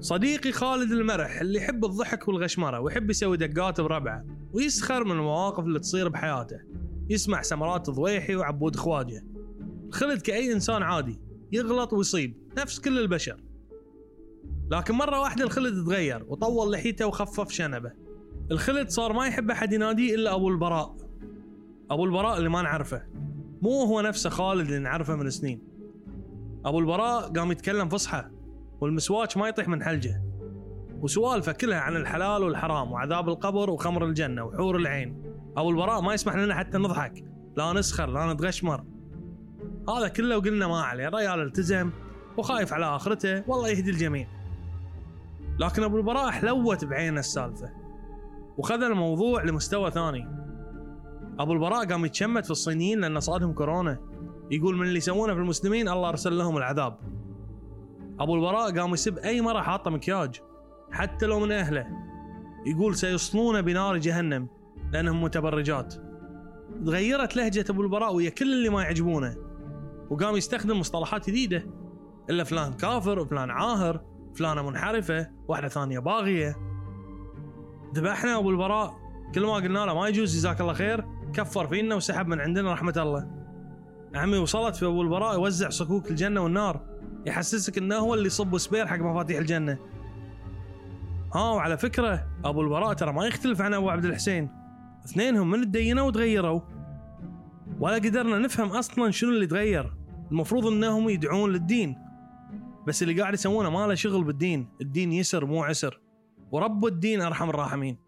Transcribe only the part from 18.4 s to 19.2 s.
الخلد صار